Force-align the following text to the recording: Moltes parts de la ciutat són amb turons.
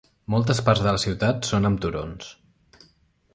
Moltes 0.35 0.61
parts 0.69 0.81
de 0.85 0.93
la 0.95 1.01
ciutat 1.03 1.51
són 1.51 1.69
amb 1.71 1.83
turons. 1.85 2.33